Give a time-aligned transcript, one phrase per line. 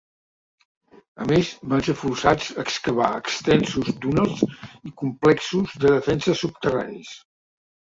[1.25, 7.19] A més van ser forçats a excavar extensos túnels i complexos de defensa subterranis.